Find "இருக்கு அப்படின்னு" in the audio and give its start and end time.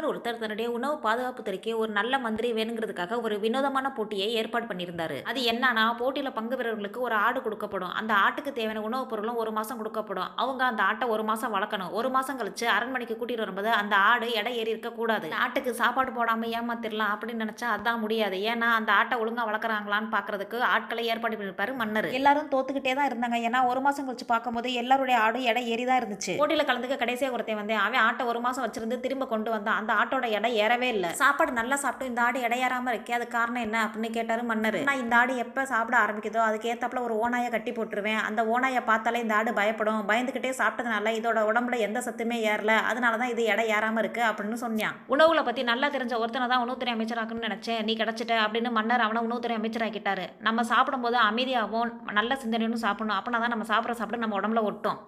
44.04-44.58